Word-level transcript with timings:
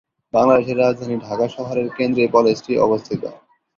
বাংলাদেশের 0.33 0.77
রাজধানী 0.77 1.15
ঢাকা 1.19 1.45
শহরের 1.47 1.87
কেন্দ্রে 1.97 2.25
কলেজটি 2.27 2.73
অবস্থিত। 2.79 3.23